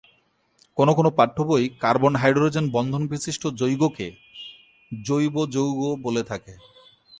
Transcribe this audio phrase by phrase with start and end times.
[0.77, 4.07] কোন কোন পাঠ্যবই কার্বন-হাইড্রোজেন বন্ধন বিশিষ্ট যৌগকে
[4.91, 6.53] জৈব যৌগ বলে থাকে।